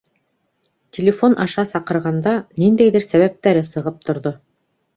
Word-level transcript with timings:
Телефон 0.97 1.35
аша 1.45 1.65
саҡырғанда, 1.73 2.33
ниндәйҙер 2.65 3.07
сәбәптәре 3.09 3.65
сығып 3.71 4.05
торҙо. 4.11 4.37